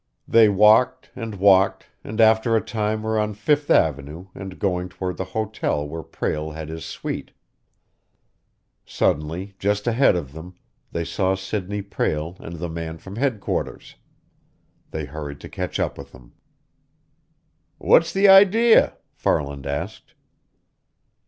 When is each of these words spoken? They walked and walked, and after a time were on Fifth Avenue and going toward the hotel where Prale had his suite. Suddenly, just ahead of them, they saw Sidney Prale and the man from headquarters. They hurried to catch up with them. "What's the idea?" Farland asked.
They 0.27 0.49
walked 0.49 1.11
and 1.15 1.35
walked, 1.35 1.85
and 2.03 2.19
after 2.19 2.55
a 2.55 2.59
time 2.65 3.03
were 3.03 3.19
on 3.19 3.35
Fifth 3.35 3.69
Avenue 3.69 4.29
and 4.33 4.57
going 4.57 4.89
toward 4.89 5.15
the 5.17 5.25
hotel 5.37 5.87
where 5.87 6.01
Prale 6.01 6.49
had 6.55 6.69
his 6.69 6.83
suite. 6.83 7.29
Suddenly, 8.83 9.53
just 9.59 9.85
ahead 9.85 10.15
of 10.15 10.33
them, 10.33 10.55
they 10.91 11.05
saw 11.05 11.35
Sidney 11.35 11.83
Prale 11.83 12.35
and 12.39 12.55
the 12.55 12.67
man 12.67 12.97
from 12.97 13.17
headquarters. 13.17 13.93
They 14.89 15.05
hurried 15.05 15.39
to 15.41 15.49
catch 15.49 15.79
up 15.79 15.99
with 15.99 16.13
them. 16.13 16.33
"What's 17.77 18.11
the 18.11 18.27
idea?" 18.27 18.97
Farland 19.13 19.67
asked. 19.67 20.15